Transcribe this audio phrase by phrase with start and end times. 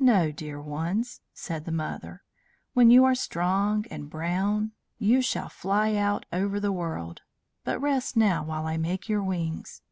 [0.00, 2.24] "No, dear ones," said the mother;
[2.74, 7.22] "when you are strong and brown you shall fly out over the world.
[7.62, 9.82] But rest now while I make your wings."